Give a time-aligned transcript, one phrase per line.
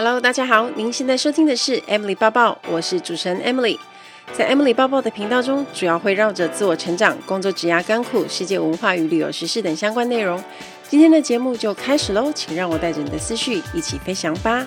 [0.00, 3.76] Hello，大家好，您现在收听的是 Emily 抱抱，我是主持人 Emily。
[4.32, 10.40] 在 Emily 抱抱的频道中，主要会绕着自我成长、工作、职涯、甘苦、世界文化与旅游时事等相关内容。
[10.88, 14.64] 今天的节目就开始喽，请让我带着你的思绪一起飞翔吧。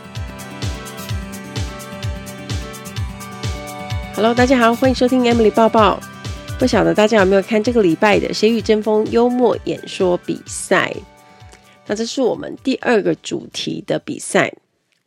[4.13, 5.97] Hello，大家好，欢迎收听 Emily 抱抱。
[6.59, 10.93] 不晓得大家有没有看这个礼拜的《谁与争锋》幽默演说比赛？
[11.87, 14.51] 那这是我们第二个主题的比赛。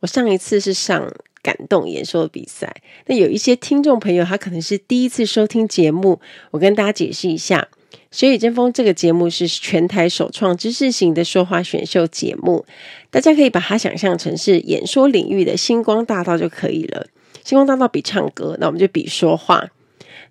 [0.01, 6.19] 我上一次是上感动演说比赛，那有一些听众朋友他可能是第一次收听节目，
[6.51, 7.67] 我跟大家解释一下，
[8.11, 12.65] 《谁与争锋》这个节目是全台首创知识型的说话选秀节目，
[13.09, 17.07] 大家可以把它想象成是演说领域的星光大道就可以了。
[17.43, 19.69] 星光大道比唱歌，那我们就比说话。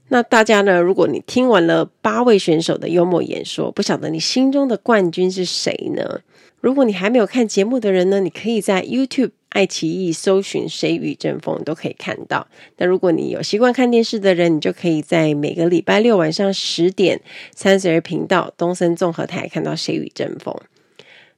[0.09, 6.21] 那大家呢，如果你听完了八位选手的幽默演说，不晓得你心中的冠军是谁呢？
[6.61, 9.31] 如果你还没有看节目的人呢，你可以在 YouTube。
[9.55, 12.49] 爱奇艺搜寻“谁与争锋”都可以看到。
[12.77, 17.21] 那如果你有习惯看电视的人，你就可以在每个礼拜六晚上十点
[17.55, 20.53] 三十二频道东森综合台看到“谁与争锋”。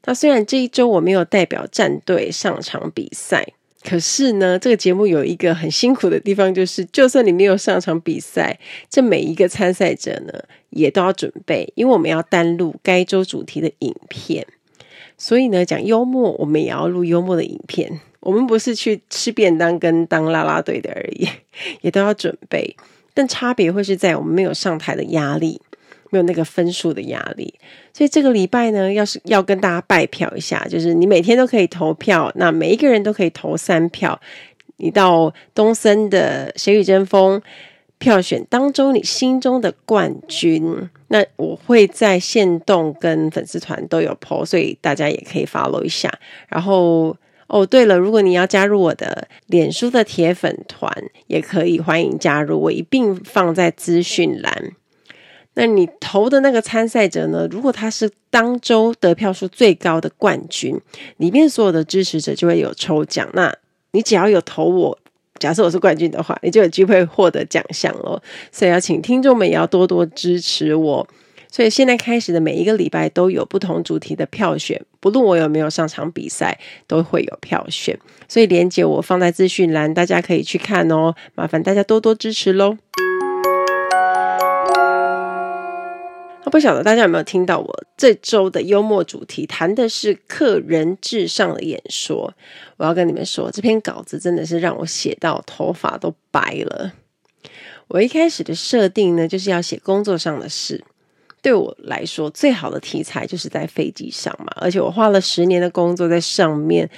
[0.06, 3.46] 那虽然这一周我没有代表战队上场比赛，
[3.82, 8.58] 可是呢，这个节目有一个很辛苦的地方，就是就算你没有上场比赛，
[8.88, 10.32] 这每一个参赛者呢
[10.70, 14.46] 也都要准备，因为我们要单录该周主题的影片。
[15.18, 18.00] 所以呢，讲幽默，我们也要录幽默的影片。
[18.20, 21.28] 我们不是去吃便当跟当啦啦队的而已，
[21.80, 22.76] 也都要准备。
[23.14, 25.60] 但差别会是在我们没有上台的压力，
[26.10, 27.54] 没有那个分数的压力。
[27.92, 34.20] 所以这个礼拜呢，要是要跟大家拜票一下，就是你每天都可以投票，那每一个人都可以投三票。
[34.78, 37.40] 你到东森的《谁与争锋》。
[37.98, 46.12] 票选当中你心中的冠军，那我会在线动跟粉丝团都有 po，所以大家也可以 follow 一下。
[46.48, 50.92] 然后哦，对了，如果你要加入我的脸书的铁粉团，
[51.26, 54.72] 也可以欢迎加入，我一并放在资讯栏。
[55.54, 57.48] 那你投的那个参赛者呢？
[57.50, 60.78] 如果他是当周得票数最高的冠军，
[61.16, 63.26] 里面所有的支持者就会有抽奖。
[63.32, 63.56] 那
[63.92, 64.98] 你只要有投我。
[65.46, 68.20] 假设我是冠军的话，你就有机会获得奖项喽。
[68.50, 71.08] 所以要请听众们也要多多支持我。
[71.52, 76.58] 所以现在开始的每一个礼拜都有不同主题的票选，不论我有没有上场比赛，
[76.88, 77.96] 都会有票选。
[78.26, 81.14] 所以连接我放在资讯栏，大家可以去看哦。
[81.36, 82.76] 麻烦大家多多支持喽。
[86.50, 92.32] 不晓得大家有没有听到我这周的幽默主题，谈的是客人至上的演说。
[92.76, 96.92] 我要跟你们说，这篇稿子真的是让我写到头发都白了。
[97.88, 100.82] 我一开始的设定呢，就是要写工作上的事。
[101.42, 106.88] 对我来说，最好的题材就是在飞机上嘛，而且我花了十年的工作在上面，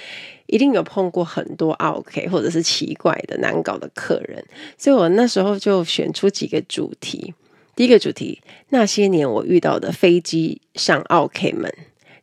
[0.47, 4.43] 一定有碰过很多 OK 或者是奇怪的难搞的客人，
[4.77, 7.33] 所以我那时候就选出几个主题。
[7.79, 8.41] 第一个主题，
[8.71, 11.73] 那些年我遇到的飞机上奥 K 们。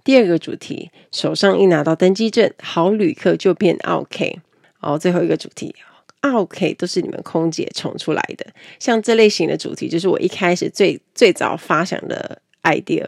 [0.04, 4.26] 第二个主题，手上一拿到登机证，好旅客就变奥客。
[4.76, 5.74] 好，最后一个主题，
[6.20, 8.48] 奥 K 都是你们空姐宠出来的。
[8.78, 13.06] 像这类型的主题，就是我一开始最最早发想的 idea。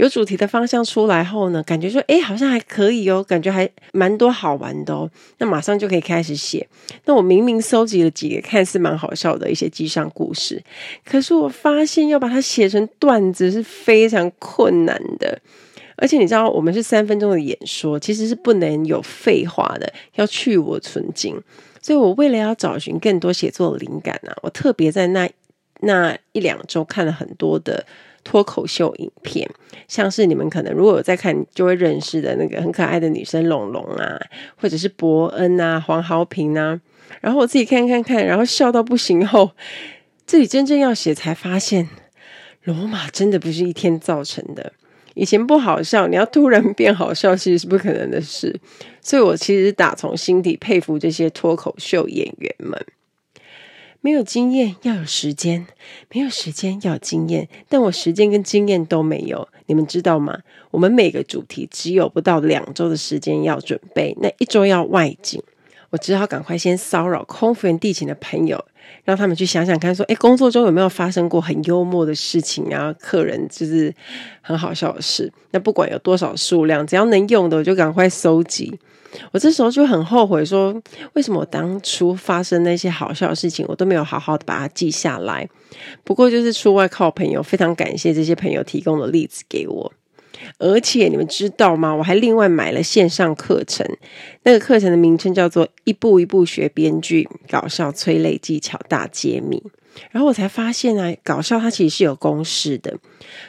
[0.00, 5.10] 有主题的方向出来后呢，感觉说，诶，好像还可以哦，感觉还蛮多好玩的哦。
[5.36, 6.66] 那马上就可以开始写。
[7.04, 10.62] 那我明明搜集了几个看似蛮好笑的一些机上故事，
[11.04, 15.38] 可是我发现要把它写成段子是非常困难的。
[15.96, 21.38] 而且你知道，我们是三分钟的演说，其实是不能有废话的，要去我存菁。
[21.82, 25.28] 所以我为了要找寻更多写作灵感啊，我特别在那
[25.80, 27.84] 那一两周看了很多的。
[28.24, 29.48] 脱口秀影片，
[29.88, 34.20] 像是你们可能如果有在看，就会认识的那个很可爱的女生龙龙啊，
[34.56, 36.80] 或者是伯恩啊、黄豪平啊。
[37.20, 39.50] 然后我自己看看看，然后笑到不行后，
[40.26, 41.88] 自己真正要写才发现，
[42.64, 44.72] 罗马真的不是一天造成的。
[45.14, 48.54] 以前不好笑，你要突然变好笑，其实是不可能的事。
[49.02, 52.80] 所以我其实打从心底佩服这些脱口秀演员们。
[54.02, 55.66] 没有经验要有时间，
[56.10, 60.38] 没有时间要有经验，但我时间跟经验都没有，你们知道吗？
[60.70, 65.42] 我们每个主题只有不到两周的时间要准备，那一周要外景，
[65.90, 68.64] 我只好赶快先骚扰空服员地勤的朋友，
[69.10, 72.94] 让他们去想想看，说，诶，工作中有没有发生过很幽默的事情啊？
[73.00, 73.92] 客人就是
[74.40, 78.78] 很好笑的事，那不管有多少数量，只要能用的，我就赶快搜集。
[79.32, 80.72] 我这时候就很后悔，说
[81.14, 85.48] 为什么我当初发生那些好笑的事情，我都没有好好的把它记下来。
[86.04, 89.92] 不过就是出外靠朋友，非常感谢这些朋友提供的例子给我。
[90.58, 91.94] 而且你们知道吗？
[91.94, 93.86] 我还另外买了线上课程，
[94.42, 99.62] 那个课程的名称叫做《一步一步学编剧搞笑催泪技巧大揭秘》。
[100.10, 102.96] 然后我才发现啊，搞笑它其实是有公式的，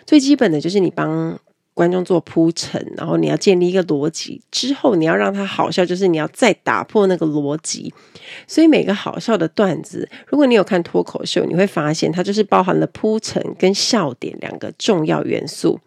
[0.05, 1.39] 最基本的就是你帮
[1.73, 7.93] 观众做铺陈，然后你要建立一个逻辑，之后你要让它好笑，就是你要再打破那个逻辑。
[8.47, 15.79] 所以每个好笑的段子，如果你有看脱口秀，你会发现它就是包含了铺陈跟笑点两个重要元素。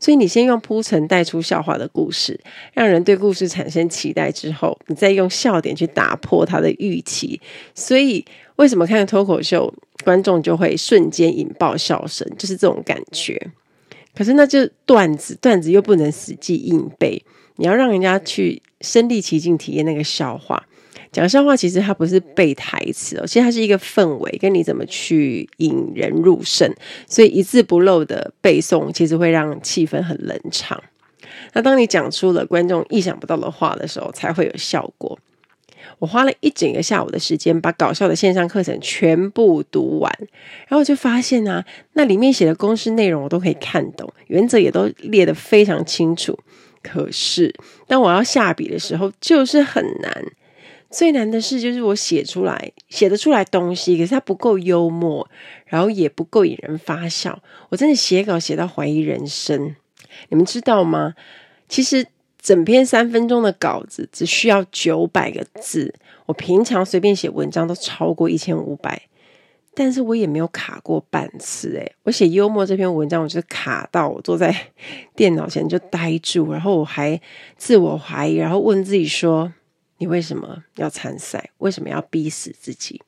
[0.00, 2.38] 所以你先用铺陈带出笑话的故事，
[2.72, 7.40] 让人对故事产生期待之后，你再用笑点去打破他的预期。
[7.74, 8.24] 所以
[8.56, 9.72] 为什么看脱口秀，
[10.04, 13.50] 观众就会瞬间引爆笑声，就是这种感觉。
[14.14, 17.24] 可是那就段子，段子又不能死记硬背，
[17.56, 20.66] 你要让人家去身临其境体验那个笑话。
[21.10, 26.72] 讲笑话其实它不是背台词哦，其实它是一个氛围，跟你怎么去引人入胜。
[27.06, 30.82] 所以一字不漏的背诵，其实会让气氛很冷场。
[31.54, 35.18] 那当你讲出了观众意想不到的话的时候，才会有效果。
[35.98, 40.12] 我花了一整个下午的时间，把搞笑的线上课程全部读完，
[40.68, 41.64] 然后就发现啊，
[41.94, 46.38] 那里面写的公式内容我都可以看懂，原则也都列得非常清楚。
[46.82, 47.54] 可是
[47.86, 50.24] 当我要下笔的时候，就是很难。
[50.90, 55.28] 最难的事就是我写出来，写得出来东西，可是它不够幽默，
[55.66, 57.42] 然后也不够引人发笑。
[57.68, 59.74] 我真的写稿写到怀疑人生。
[60.28, 61.14] 你们知道吗？
[61.68, 62.06] 其实。
[62.40, 65.92] 整篇三分钟的稿子只需要九百个字，
[66.24, 69.02] 我平常随便写文章都超过一千五百，
[69.74, 71.74] 但是我也没有卡过半次。
[71.74, 74.54] 诶，我写幽默这篇文章，我就是卡到我坐在
[75.16, 77.20] 电脑前就呆住，然后我还
[77.56, 79.52] 自我怀疑，然后问自己说：
[79.98, 81.50] 你为什么要参赛？
[81.58, 83.00] 为什么要逼死自己？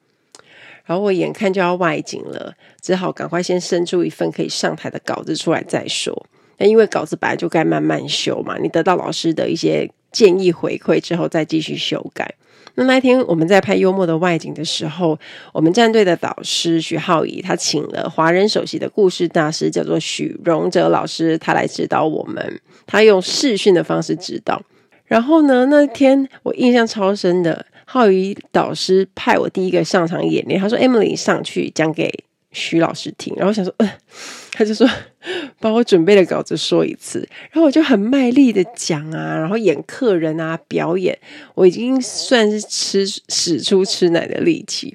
[0.84, 6.26] 然后我眼看就要外景了，只好赶快先生出一份可以上台的稿子出来再说。
[6.58, 12.34] 那因为稿子本来就该慢慢修嘛，你得到老师的一些建议回馈之后，再继续修改。
[12.74, 15.18] 那那天我们在拍幽默的外景的时候，
[15.52, 22.60] 我们战队的导师徐浩怡，他请了华人首席的故事大师，叫做许荣哲老师，他来指导我们。
[22.86, 24.60] 他用视讯的方式指导。
[25.10, 32.08] 然后呢，那天我印象超深的，浩宇导师派我第一个上场演练，他说：“Emily 上去讲给。”
[32.52, 33.88] 徐老师听，然后想说，呃，
[34.50, 34.84] 他就说
[35.60, 37.20] 把我准备的稿子说一次，
[37.52, 41.16] 然后我就很卖力的讲啊，然后演客人啊，表演，
[41.54, 44.92] 我已经算是吃使出吃奶的力气。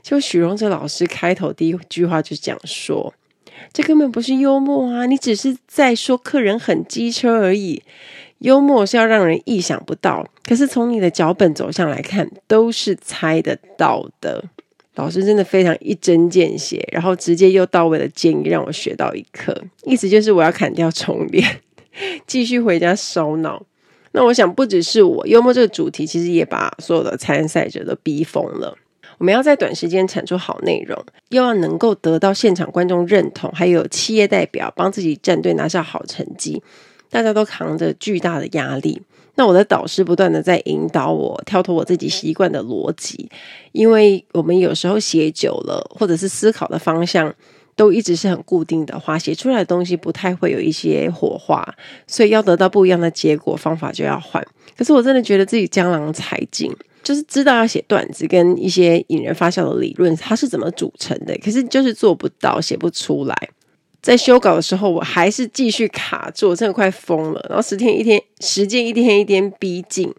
[0.00, 3.12] 就许荣哲老师开头第一句话就讲说，
[3.72, 7.82] 这根本不是幽默啊，你只是在说客人很机车而已。
[8.42, 14.44] 幽默是要让人意想不到，可是从你的脚本走向来看，都是猜得到的。
[14.96, 19.56] 老师真的非常一针见血，然后直接又到位的建议，让我学到一课。
[19.84, 21.60] 意思就是我要砍掉重练，
[22.26, 23.64] 继续回家烧脑。
[24.10, 28.76] 那我想不只是我，幽默这个主题其实也把所有的参赛者都逼疯了。
[29.16, 36.62] 我们要在短时间产出好内容，又要能够得到现场观众认同，还有企业代表帮自己战队拿下好成绩，
[37.12, 39.00] 大家都扛着巨大的压力。
[39.34, 43.30] 那我的导师不断的在引导我跳脱我自己习惯的逻辑，
[43.72, 47.34] 因为我们有时候写久了，或者是思考的方向
[47.74, 51.66] 都一直是很固定的话，写出来的东西不太会有一些火花，
[52.06, 54.42] 所以要得到不一样的结果，方法就要换。
[54.76, 56.70] 可是我真的觉得自己江郎才尽，
[57.02, 63.48] 就是知道要写段子跟一些引人发笑的理论，它是怎么组成的，可是就是做不到，写不出来。
[64.02, 67.46] 在修稿的时候，我还是继续卡住，真的快疯了。
[67.48, 70.12] 然后十天一天，时间一天一天逼近，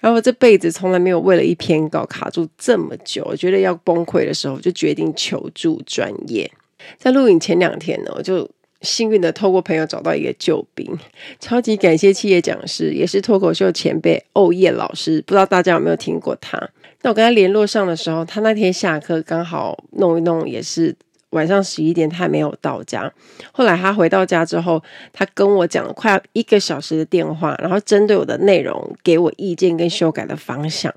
[0.00, 6.50] 然后我这辈子从来没有为了一篇稿卡住这么久，我觉得要崩溃的时候，就决定求助专业。
[6.98, 8.50] 在录影前两天呢，我就
[8.80, 10.98] 幸运的透过朋友找到一个救兵，
[11.38, 16.58] 超级感谢企业讲师，也是脱口秀前辈欧叶老师，不知道大家有没有听过他？
[17.02, 20.96] 那我跟他联络上的时候，他那天下课刚好弄一弄，也是。
[21.32, 23.12] 晚上十一点，他还没有到家。
[23.52, 30.94] 后来他回到家之后，他跟我讲了快要一个小时的电话，然后针对我的内容给我意见跟修改的方向。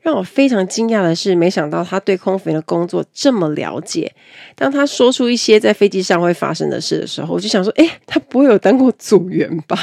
[0.00, 4.10] 让我非常惊讶的是，没想到他对空服员的工作这么了解。
[4.54, 9.76] 当他说出一些在飞机上会发生的事的时候，我就想说：诶，他不会有当过组员吧？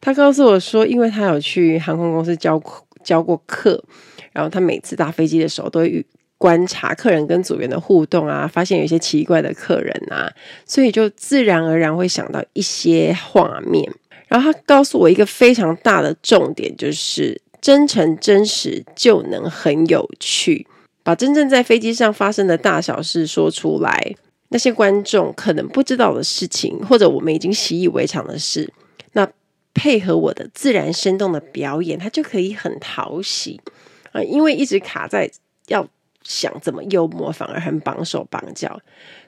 [0.00, 2.60] 他告诉我说，因为他有去航空公司教
[3.04, 3.82] 教过课，
[4.32, 6.04] 然后他每次搭飞机的时候都会遇。
[6.38, 10.30] 观察客人跟组员的互动啊，发现有一些奇怪的客人啊，
[10.66, 13.90] 所以就自然而然会想到一些画面。
[14.28, 20.66] 然后他告诉我一个非常大的重点，就是真诚真实就能很有趣，
[21.02, 24.14] 把真正在飞机上发生的大小事说出来，
[24.48, 28.72] 那些观众可能不知道的事情，或者我们已经习以为常的事，
[29.12, 29.28] 那
[29.72, 33.60] 配合我的自然生动的表演，他就可以很讨喜
[34.12, 34.22] 啊！
[34.22, 35.30] 因为一直卡在
[35.68, 35.86] 要
[36.24, 38.80] 想怎么幽默，反而很绑手绑脚，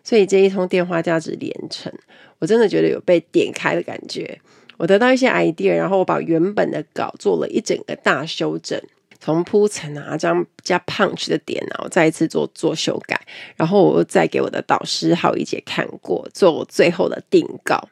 [0.03, 1.93] 所以这一通电话价值连城，
[2.41, 4.41] 我真的觉得有被点开的感觉。
[4.79, 8.81] 我得到一些 idea，然后我把原本的稿做了一整个大修正。
[9.19, 13.19] 从铺陈啊，这样加 punch 的点啊，我再一次做做修改，
[13.57, 17.89] 然后我又再给我的导师浩一姐看过，做我最后的定稿。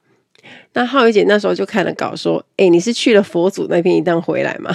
[0.75, 4.70] 那浩一姐那时候就看了稿，说：“哎，你是去了佛祖那边一趟回来吗？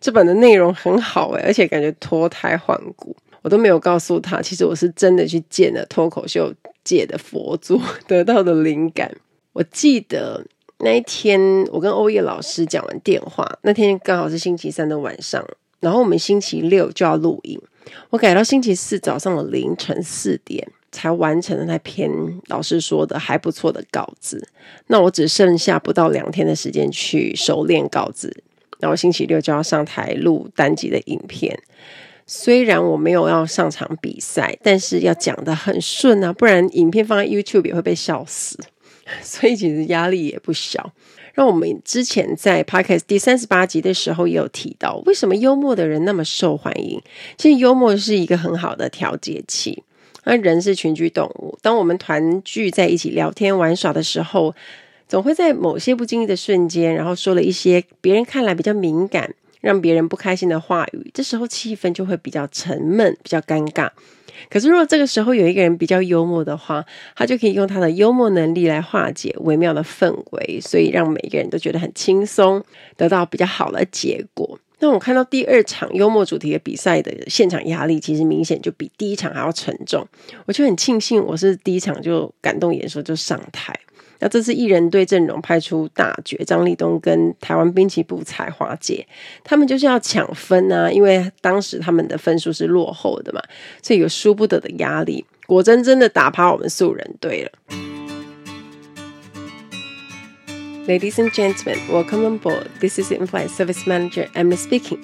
[0.00, 6.52] 这本的内容很好哎，而且感觉脱胎换骨。”我都没有告诉他，其实我是真的去见了脱口秀
[6.84, 9.14] 界的佛祖， 得到的灵感。
[9.52, 10.44] 我记得
[10.78, 15.44] 那一天，我跟欧叶老师讲完电话，那天刚好是星期三的晚上。
[15.80, 17.60] 然后我们星期六就要录影，
[18.10, 22.08] 我改到星期四早上的凌晨四点才完成了那篇
[22.46, 24.48] 老师说的还不错的稿子。
[24.86, 28.32] 那我只剩下不到两天的时间去熟练稿子，
[28.78, 31.58] 然后星期六就要上台录单集的影片。
[32.34, 38.58] 虽然我没有要上场比赛，但是要讲得很顺啊，不然影片放在 YouTube 也会被笑死。
[39.20, 40.94] 所以其实压力也不小。
[41.34, 46.98] 让我们之前在 Podcast 第三十八集的时候也有提到，为什么幽默的人那么受欢迎？
[47.36, 49.82] 其实幽默是一个很好的调节器。
[50.24, 54.54] 那人是群居动物，当我们团聚在一起聊天玩耍的时候，
[55.06, 63.88] 总会在某些不经意的瞬间，然后说了一些别人看来比较敏感、让别人不开心的话语，这时候气氛就会比较沉闷、比较尴尬。
[64.50, 72.62] 可是，如果这个时候有一个人比较幽默的话，他就可以用他的幽默能力来化解微妙的氛围，所以让每个人都觉得很轻松，
[72.96, 74.58] 得到比较好的结果。
[74.80, 80.04] 那我看到第二场幽默主题的比赛的现场压力，其实明显就比第一场还要沉重。
[80.44, 83.72] 我就很庆幸我是第一场就感动演说就上台。
[84.22, 89.04] 那这次艺人队阵容派出大绝张立东跟台湾滨崎步彩华姐，
[89.42, 93.42] 他们就是要抢分啊，因为当时他们的分数是落后的嘛，
[93.82, 95.24] 所以有输不得的压力。
[95.48, 97.50] 果真真的打趴我们素人队了。
[100.86, 102.66] Ladies and gentlemen, welcome on board.
[102.78, 105.00] This is In-Flight Service Manager Emily speaking.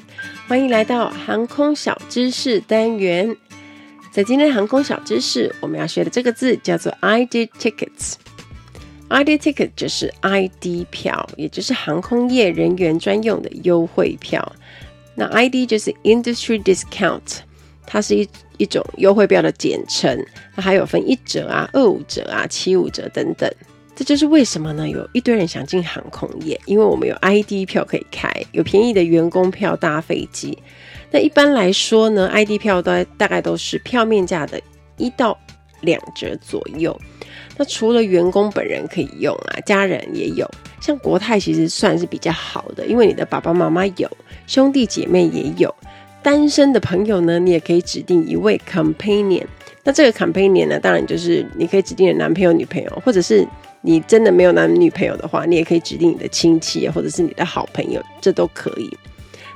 [0.47, 3.37] 欢迎来到航空小知识单元。
[4.13, 8.15] 在今天的航空小知识，我们要学的这个字叫做 ID Tickets。
[9.09, 14.53] ID ticket 就是 ID 票，也就是航空业人员专用的优惠票。
[15.15, 17.39] 那 ID 就是 Industry Discount，
[17.87, 20.25] 它是一一种优惠票的简称。
[20.55, 23.51] 那还有分一折啊、二五折啊、七五折等等。
[23.97, 24.89] 这就是为什么呢？
[24.89, 30.57] 有一堆人想进航空业，因为我们有 ID 票可以开，有便宜的员工票搭飞机。
[31.11, 34.61] 那一般来说呢，ID 票都大概都是票面价的
[34.99, 35.37] 一到
[35.81, 36.97] 两折左右。
[37.59, 40.49] 那除了员工本人可以用啊，家人也有。
[40.81, 44.09] 像国泰其实算是比较好的，因为你的爸爸妈妈有，
[44.47, 45.75] 兄弟姐妹也有。
[46.23, 49.45] 单身的朋友呢，你也可以指定一位 companion。
[49.83, 53.47] 那这个 companion 呢，当然就是你可以指定的男朋友、女朋友，或者是
[53.81, 58.91] 你真的没有男女朋友的话，你也可以指定你的亲戚或者是你的好朋友，这都可以。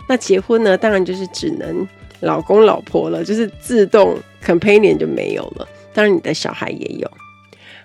[0.08, 1.86] 那结婚呢，当然就是只能
[2.20, 5.68] 老公老婆了，就是自动 companion 就没有了。
[5.92, 7.10] 当然你的小孩也有。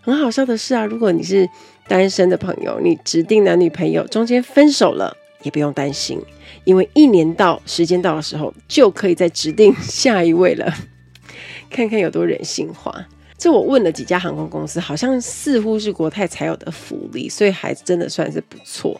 [0.07, 1.49] 很好笑的是啊，如果你是
[1.85, 6.17] 单身的朋友，你指定男女朋友中间分手了，也不用担心，
[6.63, 10.73] 因为一年到时间到的时候，就可以再指定下一位了。
[11.69, 13.05] 看看有多人性化。
[13.37, 18.99] 这我问了几家航空公司，好像似乎是国泰才有的福利，所以还真的算是不错。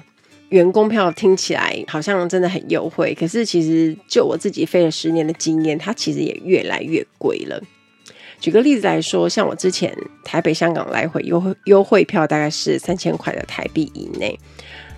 [0.50, 7.64] 员工票听起来好像真的很优惠，可是其实就我自己飞了十年的经验，它其实也越来越贵了。
[8.40, 14.40] 举个例子来说，像我之前台北、香港来回优惠优惠票大概是三千块的台币以内，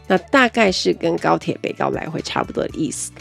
[0.07, 3.11] 那大概是跟高铁北高来回差不多的意思，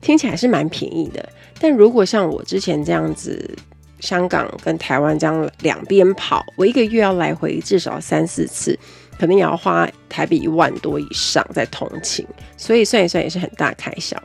[0.00, 1.28] 听起来是蛮便宜的。
[1.58, 3.56] 但如果像我之前这样子，
[4.00, 8.78] 香港跟台湾这样两边跑，我一个月要来回至少三四次，
[9.18, 12.26] 可能也要花台币一万多以上在通勤，
[12.56, 14.16] 所以算一算也是很大开销。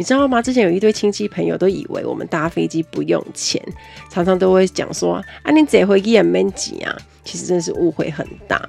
[0.00, 0.40] 你知道吗？
[0.40, 3.62] 之前有一堆亲戚朋友都以为我们搭飞机不用钱，
[4.10, 8.66] 常常都会讲说：“啊，你这回也没钱啊。”其实真是误会很大。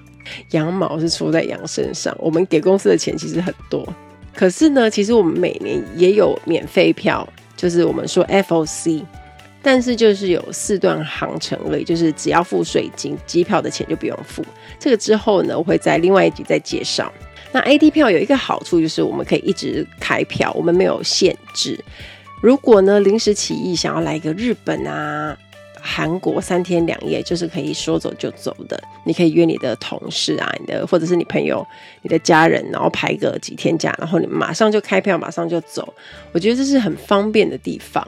[0.50, 3.88] 羊毛是出在羊身上，我们给公司的钱其实很多。
[4.36, 9.02] 可是呢，其实我们每年也有免费票，就是我们说 FOC，
[9.62, 14.44] 但是就是有四段航程而已，就是只要付税金，机票的钱就不用付。
[14.78, 17.10] 这个之后呢，我会在另外一集再介绍。
[17.52, 21.80] 那 A D 票有一个好处，就是我们可以一直开票，我们没有限制。
[22.42, 25.38] 如果呢临时起意想要来一个日本啊、
[25.80, 28.82] 韩国三天两夜，就是可以说走就走的。
[29.04, 31.66] 你可以约你的同事啊，你的或者是你朋友、
[32.02, 35.94] 你的家人，然后排个几天假，然后你马上就开票，马上就走。
[36.32, 38.08] 我觉得这是很方便的地方。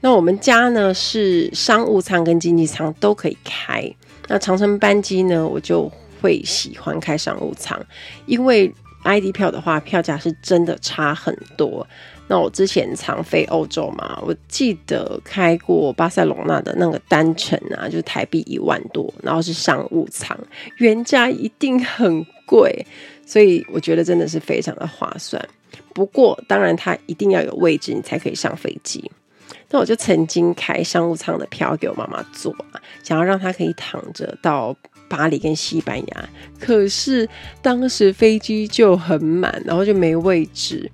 [0.00, 3.82] 那我们家呢是商务舱跟经济舱都可以开。
[4.28, 5.90] 那长城班机呢，我就
[6.24, 7.78] 会喜欢开商务舱，
[8.24, 8.72] 因为
[9.04, 11.86] ID 票的话，票价是真的差很多。
[12.28, 20.34] 那我之前常飞欧洲嘛，我记得开过巴塞隆纳的那个单程啊，就是台币一万多，然后是商务舱，
[20.78, 22.86] 原价一定很贵，
[23.26, 25.46] 所以我觉得真的是非常的划算。
[25.92, 29.10] 不过当然它一定要有位置，你才可以上飞机。
[29.68, 32.56] 那我就曾经开商务舱的票给我妈妈坐，
[33.02, 34.74] 想要让她可以躺着到
[35.14, 36.28] 巴黎跟西班牙，
[36.58, 37.28] 可是
[37.62, 40.90] 当时飞机就很满，然后就没位置，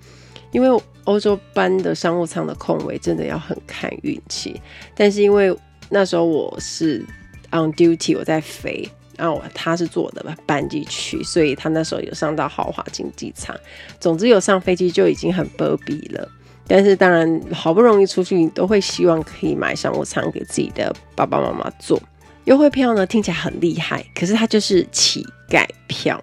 [0.53, 0.83] 因为。
[1.05, 4.61] 欧洲班的商务舱的空位真的要很看运气，
[4.95, 5.53] 但是因为
[5.89, 7.05] 那时候我是
[7.51, 13.57] on duty，我在飞，然后他是坐的班机去，所以他那时候有上到豪华经济舱。
[13.99, 16.29] 总之有上飞机就已经很 baby 了。
[16.69, 22.01] 但是当然好不容易出去，你都会希望可以买商务舱给自己的爸爸妈妈坐。
[22.45, 26.23] 优惠票呢听起来很厉害，可是它就是乞丐票，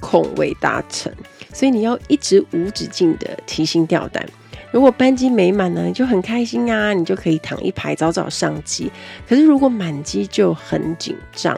[0.00, 1.12] 空位搭乘。
[1.52, 4.26] 所以你要一直无止境的提心吊胆。
[4.70, 8.90] 如果班机没满呢，你就很开心啊，你就可以躺一排早早上机。
[9.28, 11.56] 可是如果满机就很紧张，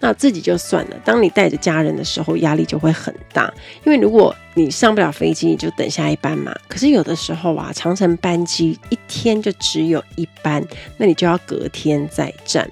[0.00, 0.96] 那自己就算了。
[1.02, 3.50] 当你带着家人的时候，压力就会很大。
[3.86, 6.54] 因为如果你上不了飞机，你就等下一班嘛。
[6.68, 10.62] 可是有的时候啊，长程班机一天就只有一班，
[10.98, 12.70] 那你就要隔天再战。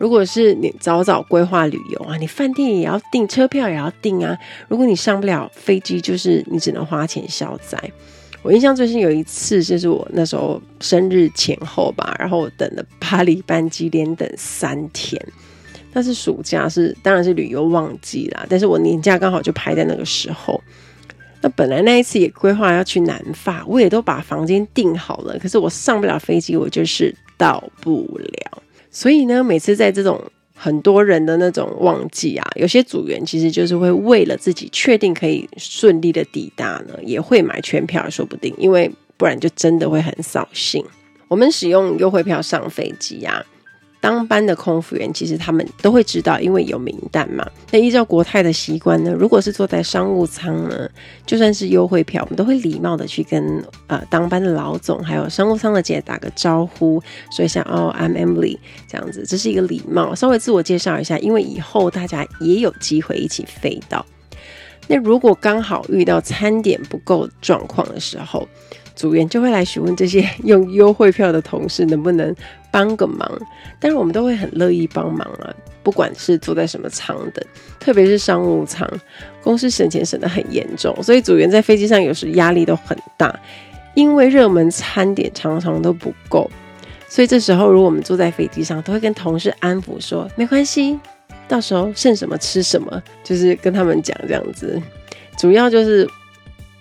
[0.00, 4.34] 如果是你早早规划旅游啊，你饭店也要订，车票也要订啊。
[4.66, 7.78] 如果你上不了飞机，就是你只能花钱消灾。
[8.40, 15.22] 我印象最深有一次，就是我那时候生日前后吧，然后我等了巴黎班机，连等三天。
[15.92, 20.58] 那是暑假，是当然是旅游旺季啦，但是我年假刚好就排在那个时候。
[21.42, 28.62] 那本来那一次也规划要去南法，我也都把房间订好了，可是我上不了飞机，我就是到不了。
[28.90, 30.20] 所以呢，每次在这种
[30.54, 40.84] 很多人的那种旺季啊，有些组员其实就是会为了自己确定可以顺利的抵达呢，也会买全票，说不定，因为不然就真的会很扫兴。
[41.28, 43.44] 我们使用优惠票上飞机呀。
[44.00, 47.46] 当班的空服员其实他们都会知道，因为有名单嘛。
[47.70, 50.88] 那依照国泰的习惯呢，如果是坐在商务舱呢，
[51.26, 58.58] 就算是优惠票，我们都会礼貌的去跟呃当班的老总还有商务舱的姐打个招呼，说一下哦，I'm Emily
[58.88, 60.14] 这样子，这是一个礼貌。
[60.14, 64.04] 稍微自我介绍一下，因为以后大家也有机会一起飞到。
[64.88, 68.48] 那如果刚好遇到餐点不够状况的时候，
[69.00, 72.36] 组员就会来询问这些 用优惠票的同事能不能
[72.70, 73.26] 帮个忙，
[73.78, 75.48] 但是我们都会很乐意帮忙啊，
[75.82, 77.42] 不管是坐在什么舱的，
[77.78, 78.86] 特别是商务舱，
[79.42, 83.34] 公司省钱省得很严重，所以组员在飞机上有时压力都很大，
[83.94, 86.50] 因为热门餐点常常都不够，
[87.08, 91.00] 所以这时候如果我们坐在飞机上，都会跟同事安抚说没关系，
[91.48, 94.78] 到时候剩什么吃什么，就是跟他们讲这样子，
[95.38, 96.06] 主要就是。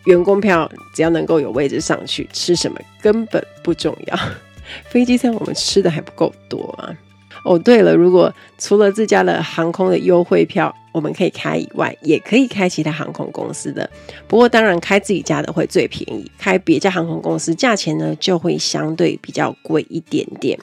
[0.05, 4.19] 员工票只要能够有位置上去，吃什么根本不重要。
[4.89, 6.95] 飞机餐我们吃的还不够多啊！
[7.43, 13.89] 哦，对了，如果除了自家的航空的优惠票我们可以开以外，也可以开其他航空公司的。
[14.27, 20.59] 不过当然开自己家的会最便宜，开别家航空公司价钱呢就会相对比较贵一点点。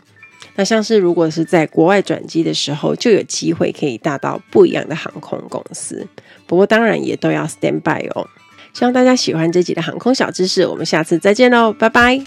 [0.54, 6.06] 那像是如果是在国外转机的时候，就有机会可以搭到不一样的航空公司。
[6.46, 8.26] 不过当然也都要 stand by 哦。
[8.76, 12.22] 希望大家喜欢这集的航空小知识，我们下次再见喽，拜拜。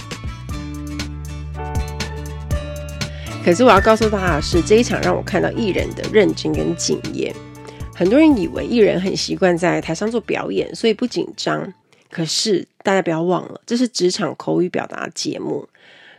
[3.45, 7.31] 可是我要告诉大家的是，这一场让我看到艺人的认真跟敬业。
[7.93, 11.71] 很多人以为艺人很习惯在台上做表演，所以不紧张。
[12.09, 15.69] 可是大家不要忘了，这是职场口语表达节目，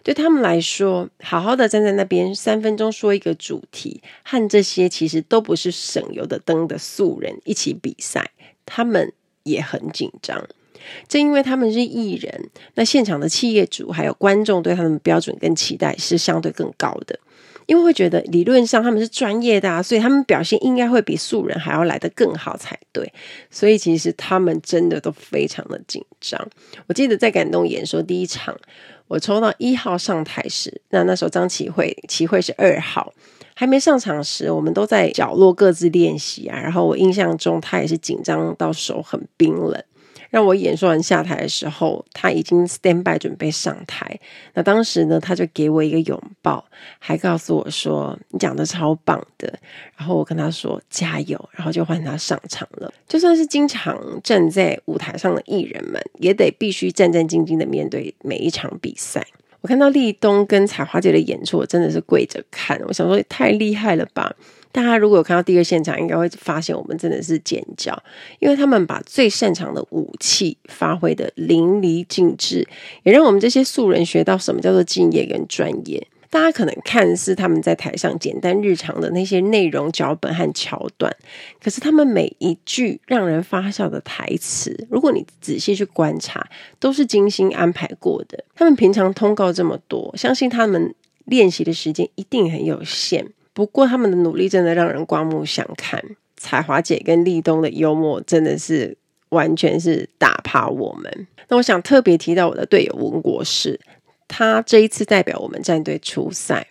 [0.05, 8.31] 对他们来说，好好的站在那边三分钟说一个主题，和这些其实都不是省油的灯的素人一起比赛，
[8.65, 9.13] 他们。
[9.43, 10.43] 也很紧张，
[11.09, 17.19] 正因为他们是艺人，那现场的企业主还有观众对他们的标准跟期待是相对更高的，
[17.67, 23.13] 因为会觉得理论上他们是专业的啊，所以他们表现应该会比素人还要来得更好才对，
[23.51, 26.49] 所以其实他们真的都非常的紧张。
[26.87, 28.57] 我记得在感动演说第一场，
[29.09, 33.13] 我抽到一号上台时，那那时候张启慧，启慧是二号。
[33.61, 36.59] 还没上场时，我们都在角落各自练习啊。
[36.59, 39.79] 然后我印象中，他也是紧张到手很冰冷。
[40.31, 44.19] 让我演说完下台的时候，他已经 stand by 准备上台。
[44.55, 46.65] 那当时呢，他就给我一个拥抱，
[46.99, 49.53] 还告诉我说：“你讲的超棒的。”
[49.95, 52.91] 然后我跟他说：“加油！”然后就换他上场了。
[53.07, 59.27] 就算是经常站在舞台上的艺人们，也得必须战战兢兢的面对每一场比赛。
[59.61, 62.81] 我看到立冬跟彩花姐的演出，我真的是跪着看。
[62.87, 64.35] 我想说，也太厉害了吧！
[64.73, 68.01] 大家如果有看到第一个现场，应该会发现我们真的是尖叫，
[68.39, 72.67] 因为他们把最擅长的武器发挥的淋漓尽致，
[73.03, 76.07] 也让我们这些素人学到什么叫做敬业跟专业。
[76.31, 81.15] 大家可能看似他们在台上简单日常的那些内容脚本和桥段，
[81.61, 88.45] 可是他们每一句让人发笑的台词，如果你仔细去观察，都是精心安排过的。
[88.55, 93.27] 他们平常通告这么多，相信他们练习的时间一定很有限。
[93.53, 96.01] 不过他们的努力真的让人刮目相看。
[96.37, 98.97] 彩华姐跟立东的幽默真的是
[99.31, 101.27] 完全是打趴我们。
[101.49, 103.79] 那我想特别提到我的队友文国士，
[104.31, 106.69] 他这一次代表我们战队出赛。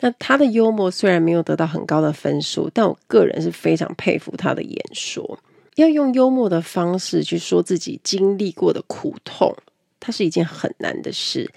[0.00, 5.38] 那他的幽默虽然没有得到很高的分数，但我个人是非常佩服他的演说。
[5.76, 9.54] 要用幽默的方式去说自己经历过的苦痛，
[10.00, 11.48] 它是一件很难的事。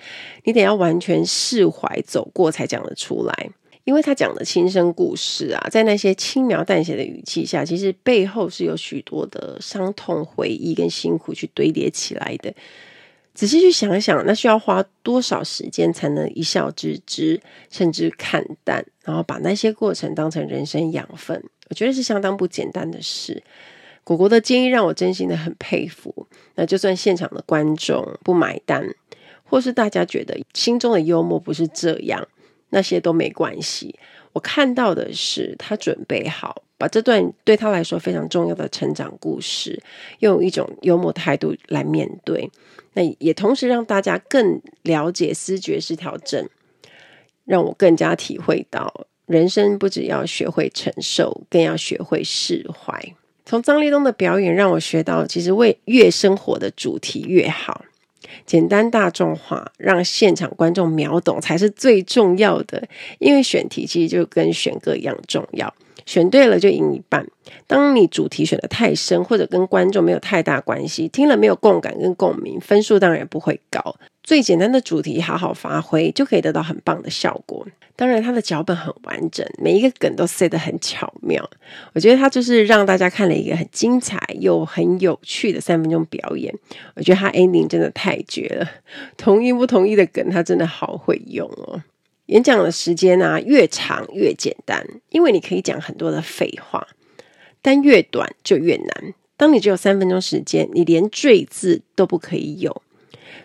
[0.43, 3.49] 你得要完全释怀走过才讲得出来。
[3.83, 12.51] 因为他讲的亲身故事啊，在那些轻描淡写的语气下，其实背后是有许多的伤痛回忆跟辛苦去堆叠起来的。
[13.35, 21.43] 仔细去想想，那需要花多少时间才能一笑置之，甚至看淡，然后把那些过程当成人生养分？
[21.69, 23.43] 我觉得是相当不简单的事。
[24.03, 26.27] 果果的建议让我真心的很佩服。
[26.55, 28.87] 那就算现场的观众不买单，
[29.43, 32.27] 或是大家觉得心中的幽默不是这样。
[32.69, 33.97] 那些都没关系，
[34.33, 39.81] 我看到的是他准备好把这段对他来说非常重要的成长故事，
[40.19, 42.49] 用一种幽默态度来面对。
[42.93, 46.47] 那也同时让大家更了解思觉失调症，
[47.45, 53.13] 让我更加体会到人生不只要学会承受，更要学会释怀。
[53.45, 57.85] 从张立东的表演让我学到，其实为越生活的主题越好。
[58.45, 62.87] 简单大众化，让现场观众秒懂才是最重要的。
[63.19, 65.73] 因为选题其实就跟选歌一样重要，
[66.05, 67.25] 选对了就赢一半。
[67.67, 73.95] 当你主题选得太深，或者跟观众没有太大关系，听了没有共感跟共鸣，分数当然不会高。
[74.23, 77.65] 最简单的主题好好发挥，就可以得到很棒的效果。
[77.95, 81.47] 当然，他的脚本很完整，每一个梗都塞得很巧妙。
[81.93, 86.53] 我觉得他就是让大家看了一个很精彩又很有趣的三分钟表演。
[86.95, 88.67] 我觉得他 ending 真的太绝了，
[89.15, 91.81] 同意不同意的梗他真的好会用哦。
[92.27, 96.87] 演讲的时间啊，越长越简单，因为你可以讲很多的废话，
[97.61, 99.13] 但越短就越难。
[99.37, 102.81] 当你只有三分钟时间，你连赘字都不可以有。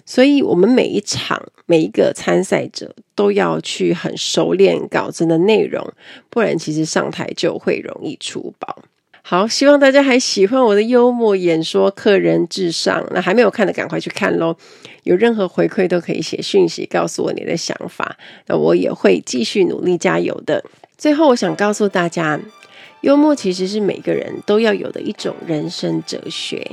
[0.06, 5.92] 所以，我们每一场每一个参赛者都要去很熟练稿子的内容，
[6.30, 8.82] 不然其实上台就会容易出包。
[9.30, 13.06] 好，希望大家还喜欢我的幽默演说，客人至上。
[13.12, 14.56] 那还没有看的，赶快去看喽！
[15.04, 18.16] 有任何回馈都可以写讯息告诉我你的想法，
[18.48, 20.64] 那我也会继续努力加油的。
[20.98, 22.40] 最后，我想告诉大家，
[23.02, 26.66] 幽默其实是每个人都要有的一种人生哲学。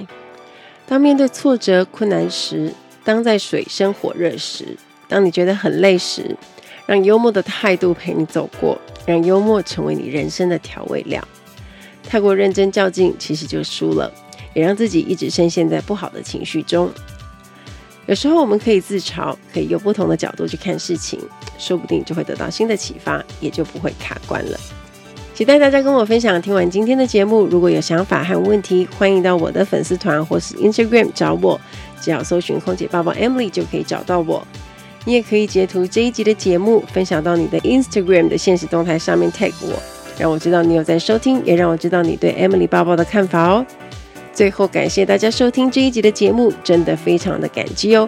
[0.87, 4.75] 当面对挫折、困难时，当在水深火热时，
[5.07, 6.35] 当你觉得很累时，
[6.87, 11.23] 让幽默的态度陪你走过，让幽默成为你人生的调味料。
[12.07, 14.11] 太过认真较劲，其实就输了，
[14.53, 16.89] 也让自己一直深陷在不好的情绪中。
[18.05, 21.19] 有时候我们可以自嘲，可以用不同的角度去看事情，
[21.59, 24.57] 说不定就会得到新的启发，也就不会卡关了。
[25.35, 26.41] 期待大家跟我分享。
[26.41, 31.59] 听完今天的节目，如果有想法和问题，欢迎到我的粉丝团或是 Instagram 找我。
[32.01, 34.47] 只要搜寻空姐抱抱 Emily 就可以找到我。
[35.03, 39.79] 你也可以截图这一集的节目，分享到你的 Instagram 的现实动态上面 tag 我，
[40.17, 43.65] 让我知道你有在收听，也让我知道你对 Emily 抱抱的看法哦。
[44.33, 48.07] 最后感谢大家收听这一集的节目，真的非常的感激哦。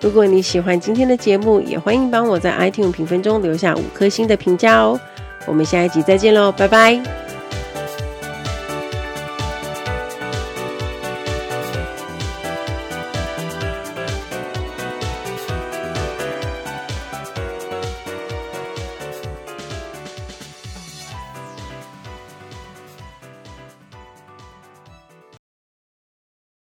[0.00, 4.98] 如果你喜欢今天的节目，也欢迎帮我在 iTunes 评分中留下五颗星的评价哦。
[5.46, 7.27] 我们下一集再见喽，拜拜。